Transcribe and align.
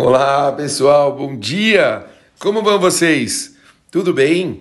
Olá 0.00 0.52
pessoal, 0.52 1.16
bom 1.16 1.36
dia! 1.36 2.06
Como 2.38 2.62
vão 2.62 2.78
vocês? 2.78 3.56
Tudo 3.90 4.14
bem? 4.14 4.60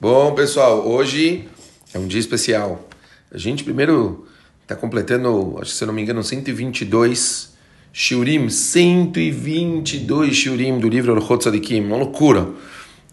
Bom 0.00 0.34
pessoal, 0.34 0.84
hoje 0.84 1.48
é 1.94 1.98
um 1.98 2.08
dia 2.08 2.18
especial. 2.18 2.88
A 3.32 3.38
gente 3.38 3.62
primeiro 3.62 4.26
está 4.62 4.74
completando, 4.74 5.56
acho 5.62 5.70
que 5.70 5.76
se 5.76 5.84
eu 5.84 5.86
não 5.86 5.94
me 5.94 6.02
engano, 6.02 6.24
122 6.24 7.52
shiurim, 7.92 8.50
122 8.50 10.34
shiurim 10.34 10.80
do 10.80 10.88
livro 10.88 11.14
Orchot 11.14 11.38
Tzadikim, 11.38 11.84
uma 11.84 11.96
loucura. 11.96 12.48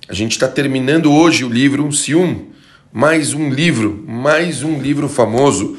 A 0.09 0.13
gente 0.15 0.31
está 0.31 0.47
terminando 0.47 1.13
hoje 1.13 1.45
o 1.45 1.49
livro 1.49 1.91
Sium, 1.91 2.47
mais 2.91 3.35
um 3.35 3.51
livro, 3.51 4.03
mais 4.07 4.63
um 4.63 4.79
livro 4.79 5.07
famoso 5.07 5.77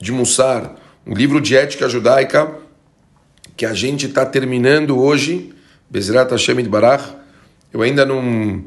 de 0.00 0.12
Mussar, 0.12 0.76
um 1.04 1.14
livro 1.14 1.40
de 1.40 1.56
ética 1.56 1.88
judaica 1.88 2.62
que 3.56 3.64
a 3.64 3.72
gente 3.74 4.06
está 4.06 4.26
terminando 4.26 4.98
hoje, 4.98 5.52
Bezrat 5.88 6.30
Hashem 6.30 6.62
Barach. 6.68 7.14
Eu 7.72 7.82
ainda 7.82 8.04
não, 8.04 8.64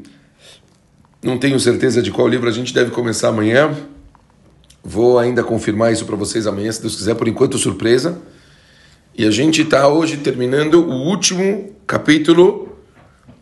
não 1.22 1.38
tenho 1.38 1.58
certeza 1.60 2.00
de 2.02 2.10
qual 2.10 2.28
livro 2.28 2.48
a 2.48 2.52
gente 2.52 2.72
deve 2.72 2.90
começar 2.90 3.28
amanhã. 3.28 3.74
Vou 4.82 5.18
ainda 5.18 5.42
confirmar 5.42 5.92
isso 5.92 6.06
para 6.06 6.16
vocês 6.16 6.46
amanhã, 6.46 6.72
se 6.72 6.80
Deus 6.80 6.96
quiser, 6.96 7.14
por 7.14 7.28
enquanto 7.28 7.58
surpresa. 7.58 8.20
E 9.14 9.26
a 9.26 9.30
gente 9.30 9.62
está 9.62 9.88
hoje 9.88 10.18
terminando 10.18 10.74
o 10.74 10.92
último 10.92 11.74
capítulo 11.86 12.78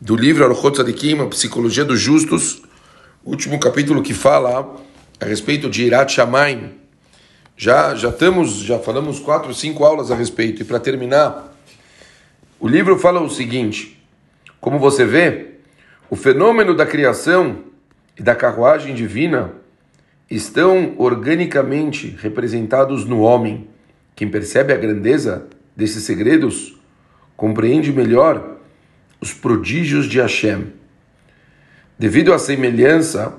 do 0.01 0.17
livro 0.17 0.45
Aruchot 0.45 0.73
Tzadikim, 0.73 1.21
a 1.21 1.27
Psicologia 1.27 1.85
dos 1.85 2.01
Justos, 2.01 2.63
último 3.25 3.59
capítulo 3.61 4.03
que 4.03 4.15
fala 4.15 4.77
a 5.21 5.25
respeito 5.25 5.69
de 5.69 5.85
Irat 5.85 6.13
Shamayim, 6.13 6.71
já, 7.57 7.95
já 7.95 8.11
estamos, 8.11 8.59
já 8.59 8.79
falamos 8.79 9.19
quatro, 9.19 9.55
cinco 9.55 9.83
aulas 9.83 10.11
a 10.11 10.15
respeito. 10.15 10.61
E 10.61 10.65
para 10.65 10.79
terminar, 10.79 11.57
o 12.61 12.69
livro 12.69 12.99
fala 12.99 13.21
o 13.21 13.31
seguinte: 13.31 14.05
como 14.61 14.79
você 14.79 15.07
vê, 15.07 15.55
o 16.11 16.17
fenômeno 16.17 16.77
da 16.77 16.85
criação 16.85 17.65
e 18.19 18.23
da 18.23 18.35
carruagem 18.35 18.95
divina 18.95 19.53
estão 20.31 20.95
organicamente 20.99 22.15
representados 22.21 23.07
no 23.07 23.21
homem. 23.21 23.69
Quem 24.15 24.29
percebe 24.29 24.73
a 24.73 24.77
grandeza 24.77 25.47
desses 25.75 26.05
segredos 26.05 26.79
compreende 27.37 27.93
melhor 27.93 28.57
os 29.21 29.33
prodígios 29.33 30.07
de 30.07 30.21
Hashem. 30.21 30.73
Devido 31.99 32.35
à 32.35 32.39
semelhança, 32.39 33.35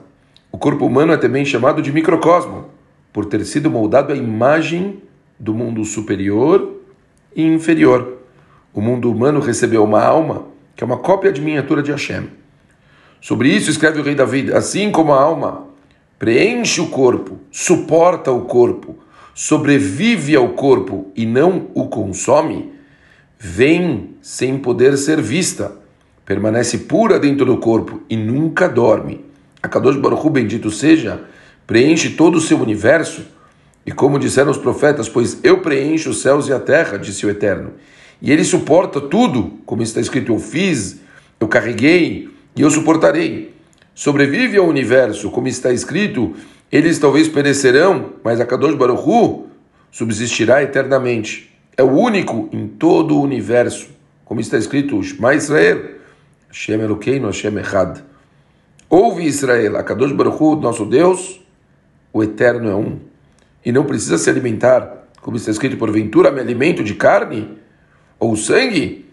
o 0.52 0.58
corpo 0.58 0.86
humano 0.86 1.14
é 1.14 1.18
também 1.18 1.46
chamado 1.46 1.82
de 1.82 1.92
microcosmo 1.92 2.77
por 3.18 3.26
ter 3.26 3.44
sido 3.46 3.72
moldado 3.72 4.14
à 4.14 4.16
imagem 4.16 5.02
do 5.40 5.52
mundo 5.52 5.84
superior 5.84 6.74
e 7.36 7.44
inferior. 7.44 8.20
O 8.72 8.80
mundo 8.80 9.12
humano 9.12 9.40
recebeu 9.40 9.84
uma 9.84 10.04
alma 10.04 10.46
que 10.76 10.84
é 10.84 10.86
uma 10.86 10.98
cópia 10.98 11.32
de 11.32 11.42
miniatura 11.42 11.82
de 11.82 11.90
Hashem. 11.90 12.30
Sobre 13.20 13.50
isso 13.50 13.72
escreve 13.72 14.00
o 14.00 14.04
rei 14.04 14.14
David: 14.14 14.54
assim 14.54 14.92
como 14.92 15.14
a 15.14 15.20
alma 15.20 15.66
preenche 16.20 16.80
o 16.80 16.90
corpo, 16.90 17.40
suporta 17.52 18.32
o 18.32 18.42
corpo, 18.42 19.00
sobrevive 19.34 20.36
ao 20.36 20.50
corpo 20.50 21.12
e 21.16 21.26
não 21.26 21.70
o 21.74 21.88
consome, 21.88 22.72
vem 23.40 24.12
sem 24.22 24.60
poder 24.60 24.96
ser 24.96 25.20
vista, 25.20 25.72
permanece 26.24 26.78
pura 26.78 27.20
dentro 27.20 27.48
do 27.48 27.58
corpo 27.58 28.00
e 28.08 28.16
nunca 28.16 28.70
dorme. 28.70 29.26
A 29.64 29.68
Kadosh 29.68 29.98
Baruch 29.98 30.24
Hu, 30.24 30.30
bendito 30.30 30.70
seja, 30.70 31.26
preenche 31.68 32.12
todo 32.12 32.36
o 32.36 32.42
seu 32.42 32.58
universo, 32.60 33.24
e 33.86 33.92
como 33.92 34.18
disseram 34.18 34.50
os 34.50 34.58
profetas, 34.58 35.08
pois 35.08 35.40
eu 35.44 35.60
preencho 35.60 36.10
os 36.10 36.22
céus 36.22 36.48
e 36.48 36.54
a 36.54 36.60
terra, 36.60 36.98
disse 36.98 37.26
o 37.26 37.30
Eterno. 37.30 37.74
E 38.22 38.32
ele 38.32 38.44
suporta 38.44 39.00
tudo, 39.00 39.60
como 39.66 39.84
está 39.84 40.02
escrito: 40.02 40.32
eu 40.32 40.40
fiz, 40.40 41.02
eu 41.40 41.48
carreguei 41.48 42.30
e 42.56 42.62
eu 42.62 42.72
suportarei. 42.72 43.54
Sobrevive 43.94 44.58
ao 44.58 44.68
universo, 44.68 45.30
como 45.30 45.48
está 45.48 45.72
escrito: 45.72 46.34
eles 46.72 47.00
talvez 47.00 47.28
perecerão, 47.28 48.14
mas 48.24 48.42
a 48.42 48.46
Kadosh 48.46 48.76
Baruch 48.76 49.04
Hu 49.08 49.48
subsistirá 49.92 50.64
eternamente. 50.64 51.54
É 51.78 51.84
o 51.84 51.92
único 51.92 52.50
em 52.52 52.68
todo 52.68 53.16
o 53.16 53.22
universo, 53.22 53.88
como 54.26 54.42
está 54.42 54.58
escrito: 54.58 55.02
Shema 55.02 55.36
Israel, 55.36 55.82
Hashem 56.50 56.82
Elokeinu, 56.82 57.28
Hashem 57.28 57.58
Echad. 57.60 58.00
Ouve 58.90 59.26
Israel, 59.26 59.78
a 59.78 59.84
Kadosh 59.84 60.12
Baruch 60.12 60.42
Hu, 60.42 60.56
nosso 60.56 60.86
Deus, 60.86 61.42
o 62.18 62.24
Eterno 62.24 62.70
é 62.70 62.76
um. 62.76 63.00
E 63.64 63.72
não 63.72 63.86
precisa 63.86 64.18
se 64.18 64.30
alimentar, 64.30 65.08
como 65.22 65.38
está 65.38 65.52
escrito, 65.52 65.78
porventura 65.78 66.32
me 66.32 66.40
alimento 66.40 66.84
de 66.84 66.96
carne 66.96 67.58
ou 68.20 68.36
sangue, 68.36 69.06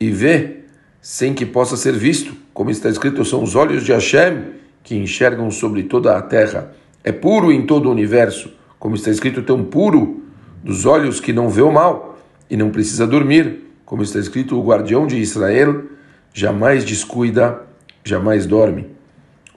e 0.00 0.10
vê 0.10 0.60
sem 1.00 1.34
que 1.34 1.44
possa 1.44 1.76
ser 1.76 1.92
visto, 1.92 2.34
como 2.54 2.70
está 2.70 2.88
escrito, 2.88 3.24
são 3.24 3.42
os 3.42 3.54
olhos 3.54 3.84
de 3.84 3.92
Hashem 3.92 4.54
que 4.82 4.96
enxergam 4.96 5.50
sobre 5.50 5.82
toda 5.82 6.16
a 6.16 6.22
terra. 6.22 6.72
É 7.04 7.12
puro 7.12 7.52
em 7.52 7.66
todo 7.66 7.86
o 7.86 7.92
universo, 7.92 8.50
como 8.78 8.94
está 8.94 9.10
escrito, 9.10 9.42
tão 9.42 9.64
puro 9.64 10.22
dos 10.64 10.86
olhos 10.86 11.20
que 11.20 11.32
não 11.32 11.48
vê 11.48 11.62
o 11.62 11.70
mal 11.70 12.18
e 12.48 12.56
não 12.56 12.70
precisa 12.70 13.06
dormir, 13.06 13.64
como 13.84 14.02
está 14.02 14.18
escrito, 14.18 14.58
o 14.58 14.64
guardião 14.64 15.06
de 15.06 15.18
Israel 15.18 15.84
jamais 16.32 16.84
descuida, 16.84 17.62
jamais 18.04 18.46
dorme. 18.46 18.86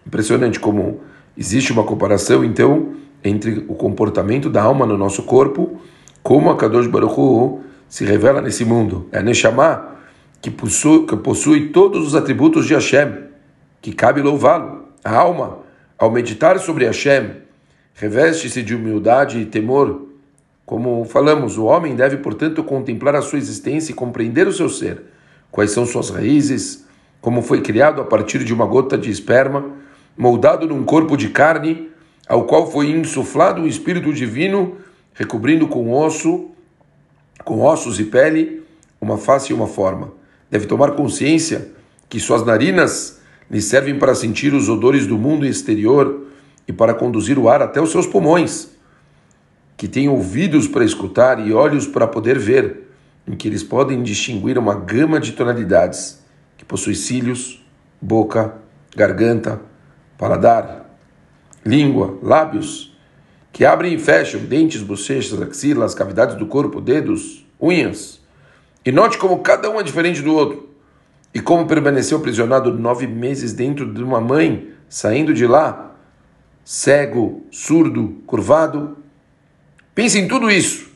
Impressionante 0.05 0.59
como 0.59 1.01
Existe 1.39 1.71
uma 1.71 1.85
comparação, 1.85 2.43
então, 2.43 2.95
entre 3.23 3.63
o 3.69 3.73
comportamento 3.73 4.49
da 4.49 4.61
alma 4.61 4.85
no 4.85 4.97
nosso 4.97 5.23
corpo, 5.23 5.79
como 6.21 6.49
a 6.49 6.57
Kadosh 6.57 6.87
Baruch 6.87 7.17
Hu 7.17 7.61
se 7.87 8.03
revela 8.03 8.41
nesse 8.41 8.65
mundo. 8.65 9.07
É 9.09 9.19
a 9.19 9.23
Neshama 9.23 9.95
que 10.41 10.51
possui, 10.51 11.05
que 11.05 11.15
possui 11.15 11.69
todos 11.69 12.05
os 12.05 12.13
atributos 12.13 12.67
de 12.67 12.73
Hashem, 12.73 13.23
que 13.81 13.93
cabe 13.93 14.21
louvá-lo. 14.21 14.89
A 15.01 15.15
alma, 15.15 15.59
ao 15.97 16.11
meditar 16.11 16.59
sobre 16.59 16.83
Hashem, 16.83 17.31
reveste-se 17.93 18.61
de 18.61 18.75
humildade 18.75 19.39
e 19.39 19.45
temor. 19.45 20.07
Como 20.65 21.05
falamos, 21.05 21.57
o 21.57 21.63
homem 21.63 21.95
deve, 21.95 22.17
portanto, 22.17 22.65
contemplar 22.65 23.15
a 23.15 23.21
sua 23.21 23.39
existência 23.39 23.93
e 23.93 23.95
compreender 23.95 24.45
o 24.45 24.51
seu 24.51 24.67
ser. 24.67 25.03
Quais 25.49 25.71
são 25.71 25.85
suas 25.85 26.09
raízes, 26.09 26.85
como 27.21 27.41
foi 27.41 27.61
criado 27.61 28.01
a 28.01 28.03
partir 28.03 28.43
de 28.43 28.53
uma 28.53 28.65
gota 28.65 28.97
de 28.97 29.09
esperma 29.09 29.79
moldado 30.19 30.67
num 30.67 30.83
corpo 30.83 31.15
de 31.15 31.29
carne, 31.29 31.89
ao 32.27 32.43
qual 32.43 32.69
foi 32.69 32.91
insuflado 32.91 33.61
o 33.61 33.67
Espírito 33.67 34.13
Divino, 34.13 34.75
recobrindo 35.13 35.65
com 35.65 35.93
osso, 35.93 36.49
com 37.45 37.61
ossos 37.61 38.01
e 38.01 38.03
pele, 38.03 38.61
uma 38.99 39.17
face 39.17 39.53
e 39.53 39.55
uma 39.55 39.65
forma. 39.65 40.11
Deve 40.51 40.65
tomar 40.65 40.91
consciência 40.91 41.71
que 42.09 42.19
suas 42.19 42.45
narinas 42.45 43.21
lhe 43.49 43.61
servem 43.61 43.97
para 43.97 44.13
sentir 44.13 44.53
os 44.53 44.67
odores 44.67 45.07
do 45.07 45.17
mundo 45.17 45.45
exterior 45.45 46.27
e 46.67 46.73
para 46.73 46.93
conduzir 46.93 47.39
o 47.39 47.47
ar 47.47 47.61
até 47.61 47.81
os 47.81 47.89
seus 47.89 48.05
pulmões, 48.05 48.71
que 49.77 49.87
tem 49.87 50.09
ouvidos 50.09 50.67
para 50.67 50.83
escutar 50.83 51.39
e 51.39 51.53
olhos 51.53 51.87
para 51.87 52.05
poder 52.05 52.37
ver, 52.37 52.89
em 53.25 53.37
que 53.37 53.47
eles 53.47 53.63
podem 53.63 54.03
distinguir 54.03 54.57
uma 54.57 54.75
gama 54.75 55.17
de 55.17 55.31
tonalidades, 55.31 56.21
que 56.57 56.65
possui 56.65 56.93
cílios, 56.93 57.65
boca, 58.01 58.55
garganta, 58.93 59.68
paladar, 60.19 60.85
língua, 61.65 62.19
lábios, 62.21 62.93
que 63.53 63.63
abrem 63.63 63.93
e 63.93 63.97
fecham, 63.97 64.41
dentes, 64.41 64.83
bochechas, 64.83 65.41
axilas, 65.41 65.95
cavidades 65.95 66.35
do 66.35 66.45
corpo, 66.45 66.81
dedos, 66.81 67.45
unhas. 67.59 68.19
E 68.85 68.91
note 68.91 69.17
como 69.17 69.39
cada 69.39 69.69
um 69.71 69.79
é 69.79 69.83
diferente 69.83 70.21
do 70.21 70.35
outro. 70.35 70.69
E 71.33 71.39
como 71.39 71.65
permaneceu 71.65 72.17
aprisionado 72.17 72.73
nove 72.77 73.07
meses 73.07 73.53
dentro 73.53 73.91
de 73.91 74.03
uma 74.03 74.19
mãe, 74.19 74.73
saindo 74.89 75.33
de 75.33 75.47
lá, 75.47 75.95
cego, 76.65 77.45
surdo, 77.49 78.21
curvado. 78.25 78.97
Pense 79.95 80.19
em 80.19 80.27
tudo 80.27 80.51
isso 80.51 80.89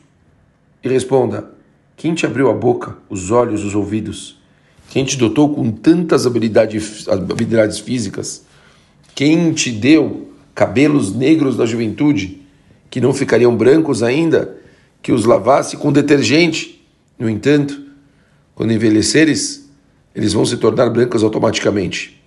e 0.82 0.88
responda: 0.88 1.50
quem 1.96 2.14
te 2.14 2.26
abriu 2.26 2.50
a 2.50 2.52
boca, 2.52 2.98
os 3.08 3.30
olhos, 3.30 3.64
os 3.64 3.74
ouvidos? 3.74 4.38
Quem 4.90 5.04
te 5.04 5.16
dotou 5.16 5.54
com 5.54 5.72
tantas 5.72 6.26
habilidades, 6.26 7.08
habilidades 7.08 7.78
físicas? 7.78 8.44
Quem 9.14 9.52
te 9.52 9.70
deu 9.70 10.32
cabelos 10.54 11.14
negros 11.14 11.56
da 11.56 11.64
juventude, 11.64 12.42
que 12.90 13.00
não 13.00 13.14
ficariam 13.14 13.56
brancos 13.56 14.02
ainda, 14.02 14.56
que 15.00 15.12
os 15.12 15.24
lavasse 15.24 15.76
com 15.76 15.92
detergente? 15.92 16.84
No 17.18 17.28
entanto, 17.28 17.80
quando 18.54 18.72
envelheceres, 18.72 19.70
eles 20.14 20.32
vão 20.32 20.44
se 20.44 20.56
tornar 20.56 20.90
brancos 20.90 21.22
automaticamente. 21.22 22.20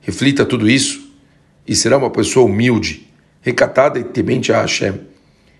Reflita 0.00 0.44
tudo 0.44 0.68
isso 0.68 1.12
e 1.66 1.74
será 1.74 1.96
uma 1.96 2.10
pessoa 2.10 2.46
humilde, 2.46 3.08
recatada 3.40 3.98
e 3.98 4.04
temente 4.04 4.52
a 4.52 4.60
Hashem. 4.60 5.00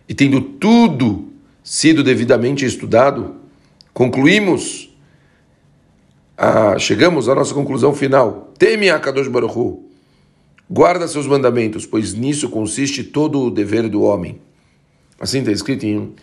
E 0.09 0.15
tendo 0.15 0.41
tudo 0.41 1.33
sido 1.63 2.05
devidamente 2.05 2.65
estudado, 2.65 3.37
concluímos, 3.93 4.95
a, 6.37 6.79
chegamos 6.79 7.29
à 7.29 7.35
nossa 7.35 7.55
conclusão 7.55 7.95
final. 7.95 8.53
Teme 8.59 8.91
a 8.91 8.99
Kadosh 8.99 9.29
Baruch 9.29 9.57
Hu. 9.57 9.84
Guarda 10.69 11.07
seus 11.07 11.27
mandamentos, 11.27 11.85
pois 11.85 12.15
nisso 12.15 12.49
consiste 12.49 13.05
todo 13.05 13.41
o 13.43 13.51
dever 13.51 13.89
do 13.89 14.03
homem. 14.03 14.41
Assim 15.21 15.41
está 15.41 15.53
escrito 15.53 15.85
em, 15.85 16.15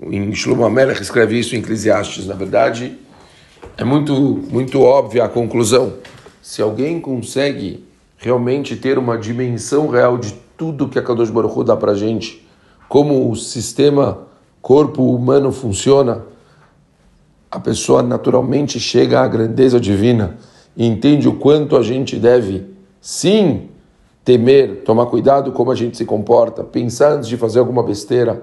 em 0.00 0.32
Shlomo 0.34 0.64
Amelech, 0.64 1.02
escreve 1.02 1.38
isso 1.38 1.56
em 1.56 1.58
Eclesiastes. 1.58 2.26
Na 2.26 2.34
verdade, 2.34 2.96
é 3.76 3.84
muito, 3.84 4.12
muito 4.50 4.80
óbvia 4.80 5.24
a 5.24 5.28
conclusão. 5.28 5.94
Se 6.40 6.62
alguém 6.62 7.00
consegue 7.00 7.84
realmente 8.16 8.76
ter 8.76 8.98
uma 8.98 9.18
dimensão 9.18 9.88
real 9.88 10.16
de 10.16 10.34
tudo 10.56 10.88
que 10.88 10.98
a 10.98 11.02
Kadosh 11.02 11.30
Baruch 11.30 11.58
Hu 11.58 11.64
dá 11.64 11.76
para 11.76 11.94
gente, 11.94 12.46
como 12.88 13.30
o 13.30 13.36
sistema 13.36 14.26
corpo 14.62 15.14
humano 15.14 15.52
funciona, 15.52 16.24
a 17.50 17.58
pessoa 17.58 18.02
naturalmente 18.02 18.78
chega 18.78 19.20
à 19.20 19.28
grandeza 19.28 19.80
divina 19.80 20.36
e 20.76 20.86
entende 20.86 21.28
o 21.28 21.34
quanto 21.34 21.76
a 21.76 21.82
gente 21.82 22.16
deve, 22.16 22.66
sim, 23.00 23.68
temer, 24.28 24.82
tomar 24.84 25.06
cuidado 25.06 25.52
como 25.52 25.70
a 25.70 25.74
gente 25.74 25.96
se 25.96 26.04
comporta, 26.04 26.62
pensar 26.62 27.12
antes 27.12 27.26
de 27.26 27.38
fazer 27.38 27.60
alguma 27.60 27.82
besteira, 27.82 28.42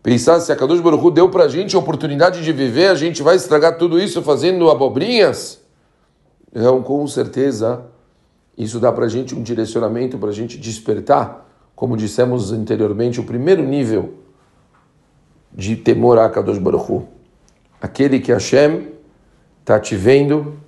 pensar 0.00 0.38
se 0.38 0.52
a 0.52 0.54
Kadosh 0.54 0.78
Baruch 0.78 1.04
Hu 1.04 1.10
deu 1.10 1.28
para 1.28 1.42
a 1.42 1.48
gente 1.48 1.74
a 1.74 1.78
oportunidade 1.80 2.44
de 2.44 2.52
viver, 2.52 2.86
a 2.86 2.94
gente 2.94 3.20
vai 3.20 3.34
estragar 3.34 3.76
tudo 3.76 3.98
isso 3.98 4.22
fazendo 4.22 4.70
abobrinhas? 4.70 5.60
Então, 6.54 6.80
com 6.84 7.04
certeza, 7.08 7.84
isso 8.56 8.78
dá 8.78 8.92
para 8.92 9.06
a 9.06 9.08
gente 9.08 9.34
um 9.34 9.42
direcionamento 9.42 10.16
para 10.18 10.28
a 10.28 10.32
gente 10.32 10.56
despertar, 10.56 11.50
como 11.74 11.96
dissemos 11.96 12.52
anteriormente, 12.52 13.18
o 13.18 13.24
primeiro 13.24 13.64
nível 13.64 14.14
de 15.52 15.74
temor 15.74 16.16
a 16.16 16.30
Kadosh 16.30 16.58
Baruch 16.58 16.92
Hu. 16.92 17.08
Aquele 17.80 18.20
que 18.20 18.30
Hashem 18.30 18.86
está 19.62 19.80
te 19.80 19.96
vendo, 19.96 20.58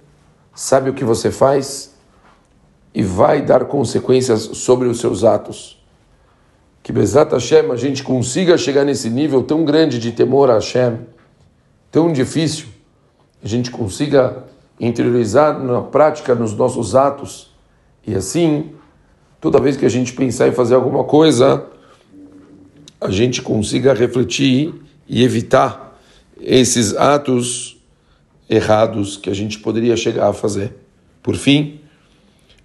sabe 0.52 0.90
o 0.90 0.92
que 0.92 1.04
você 1.04 1.30
faz 1.30 1.93
e 2.94 3.02
vai 3.02 3.42
dar 3.42 3.64
consequências 3.64 4.42
sobre 4.42 4.86
os 4.86 5.00
seus 5.00 5.24
atos. 5.24 5.82
Que 6.82 6.92
Bezat 6.92 7.32
Hashem 7.32 7.70
a 7.70 7.76
gente 7.76 8.02
consiga 8.02 8.56
chegar 8.56 8.84
nesse 8.84 9.10
nível 9.10 9.42
tão 9.42 9.64
grande 9.64 9.98
de 9.98 10.12
temor 10.12 10.50
a 10.50 10.54
Hashem, 10.54 10.98
tão 11.90 12.12
difícil, 12.12 12.66
a 13.42 13.48
gente 13.48 13.70
consiga 13.70 14.44
interiorizar 14.78 15.58
na 15.58 15.80
prática 15.80 16.34
nos 16.34 16.52
nossos 16.52 16.94
atos 16.94 17.52
e 18.06 18.14
assim, 18.14 18.72
toda 19.40 19.60
vez 19.60 19.76
que 19.76 19.86
a 19.86 19.88
gente 19.88 20.12
pensar 20.12 20.48
em 20.48 20.52
fazer 20.52 20.74
alguma 20.74 21.04
coisa, 21.04 21.66
a 23.00 23.10
gente 23.10 23.40
consiga 23.40 23.94
refletir 23.94 24.74
e 25.08 25.22
evitar 25.22 25.98
esses 26.40 26.94
atos 26.94 27.82
errados 28.48 29.16
que 29.16 29.30
a 29.30 29.34
gente 29.34 29.58
poderia 29.58 29.96
chegar 29.96 30.28
a 30.28 30.32
fazer. 30.32 30.74
Por 31.22 31.36
fim, 31.36 31.80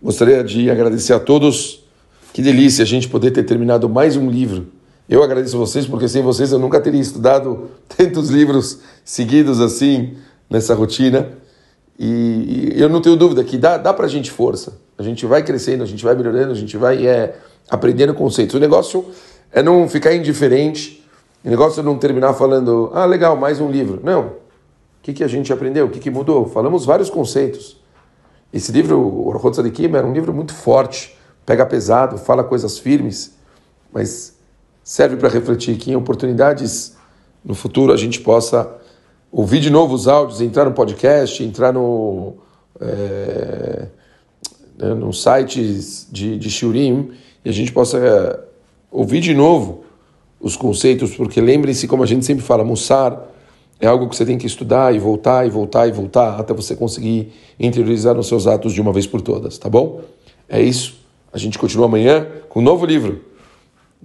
gostaria 0.01 0.43
de 0.43 0.69
agradecer 0.69 1.13
a 1.13 1.19
todos. 1.19 1.83
Que 2.31 2.41
delícia 2.41 2.83
a 2.83 2.85
gente 2.85 3.09
poder 3.09 3.31
ter 3.31 3.43
terminado 3.43 3.89
mais 3.89 4.15
um 4.15 4.29
livro. 4.29 4.67
Eu 5.09 5.23
agradeço 5.23 5.55
a 5.55 5.59
vocês 5.59 5.85
porque 5.87 6.07
sem 6.07 6.21
vocês 6.21 6.51
eu 6.51 6.59
nunca 6.59 6.79
teria 6.79 7.01
estudado 7.01 7.71
tantos 7.97 8.29
livros 8.29 8.79
seguidos 9.03 9.59
assim 9.59 10.15
nessa 10.49 10.73
rotina. 10.73 11.29
E, 11.97 12.71
eu 12.75 12.87
não 12.87 13.01
tenho 13.01 13.17
dúvida 13.17 13.43
que 13.43 13.57
dá, 13.57 13.77
dá 13.77 13.93
para 13.93 14.05
a 14.05 14.09
gente 14.09 14.31
força. 14.31 14.77
A 14.97 15.03
gente 15.03 15.25
vai 15.25 15.43
crescendo, 15.43 15.83
a 15.83 15.85
gente 15.85 16.03
vai 16.03 16.15
melhorando, 16.15 16.51
a 16.51 16.55
gente 16.55 16.77
vai 16.77 17.05
é, 17.05 17.35
aprendendo 17.69 18.13
conceitos. 18.13 18.55
O 18.55 18.59
negócio 18.59 19.05
é 19.51 19.61
não 19.61 19.89
ficar 19.89 20.13
indiferente, 20.13 21.03
o 21.43 21.49
negócio 21.49 21.79
é 21.79 21.83
não 21.83 21.97
terminar 21.97 22.33
falando, 22.33 22.91
ah, 22.93 23.05
legal, 23.05 23.35
mais 23.35 23.59
um 23.59 23.69
livro. 23.69 23.99
Não. 24.03 24.27
O 24.27 24.31
que, 25.01 25.13
que 25.13 25.23
a 25.23 25.27
gente 25.27 25.51
aprendeu? 25.51 25.87
O 25.87 25.89
que, 25.89 25.99
que 25.99 26.11
mudou? 26.11 26.47
Falamos 26.47 26.85
vários 26.85 27.09
conceitos. 27.09 27.79
Esse 28.51 28.71
livro, 28.71 28.99
o 28.99 29.27
Orhot 29.27 29.55
Sadikim, 29.55 29.93
era 29.95 30.05
um 30.05 30.13
livro 30.13 30.33
muito 30.33 30.53
forte, 30.53 31.15
pega 31.45 31.65
pesado, 31.65 32.17
fala 32.17 32.43
coisas 32.43 32.79
firmes, 32.79 33.35
mas 33.93 34.35
serve 34.83 35.17
para 35.17 35.29
refletir 35.29 35.77
que 35.77 35.91
em 35.91 35.95
oportunidades 35.95 36.97
no 37.43 37.53
futuro 37.53 37.93
a 37.93 37.97
gente 37.97 38.19
possa 38.21 38.75
ouvir 39.31 39.59
de 39.59 39.69
novo 39.69 39.93
os 39.93 40.07
áudios, 40.07 40.41
entrar 40.41 40.65
no 40.65 40.71
podcast, 40.71 41.43
entrar 41.43 41.71
no, 41.71 42.33
é, 42.81 43.87
né, 44.77 44.93
nos 44.95 45.21
sites 45.21 46.07
de, 46.11 46.37
de 46.37 46.49
Shurim 46.49 47.11
e 47.45 47.49
a 47.49 47.53
gente 47.53 47.71
possa 47.71 47.97
é, 47.99 48.39
ouvir 48.91 49.21
de 49.21 49.33
novo 49.33 49.83
os 50.39 50.55
conceitos, 50.55 51.15
porque 51.15 51.39
lembrem-se, 51.39 51.87
como 51.87 52.01
a 52.01 52.05
gente 52.05 52.25
sempre 52.25 52.43
fala, 52.43 52.63
Mussar 52.63 53.27
é 53.79 53.87
algo 53.87 54.09
que 54.09 54.15
você 54.15 54.25
tem 54.25 54.37
que 54.37 54.45
estudar 54.45 54.93
e 54.93 54.99
voltar 54.99 55.47
e 55.47 55.49
voltar 55.49 55.87
e 55.87 55.91
voltar 55.91 56.39
até 56.39 56.53
você 56.53 56.75
conseguir 56.75 57.31
interiorizar 57.59 58.15
nos 58.15 58.27
seus 58.27 58.45
atos 58.47 58.73
de 58.73 58.81
uma 58.81 58.91
vez 58.91 59.07
por 59.07 59.21
todas, 59.21 59.57
tá 59.57 59.69
bom? 59.69 60.01
É 60.47 60.61
isso. 60.61 60.99
A 61.31 61.37
gente 61.37 61.57
continua 61.57 61.85
amanhã 61.85 62.27
com 62.49 62.59
um 62.59 62.63
novo 62.63 62.85
livro, 62.85 63.21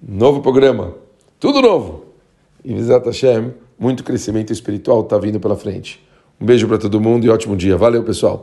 novo 0.00 0.41
programa, 0.41 0.94
tudo 1.41 1.61
novo. 1.61 2.05
E 2.65 2.73
Visat 2.73 3.05
Hashem 3.05 3.53
muito 3.79 4.05
crescimento 4.05 4.53
espiritual 4.53 5.00
está 5.00 5.19
vindo 5.19 5.41
pela 5.41 5.56
frente. 5.56 6.03
Um 6.41 6.47
beijo 6.47 6.67
para 6.67 6.79
todo 6.79 7.00
mundo 7.00 7.25
e 7.25 7.31
ótimo 7.31 7.56
dia. 7.56 7.77
Valeu, 7.77 8.03
pessoal. 8.03 8.43